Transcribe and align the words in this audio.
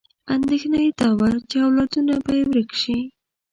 اندېښنه 0.35 0.79
یې 0.85 0.91
دا 0.99 1.09
وه 1.19 1.29
چې 1.49 1.55
اولادونه 1.65 2.13
به 2.23 2.31
یې 2.37 2.43
ورک 2.51 2.69
شي. 2.81 2.97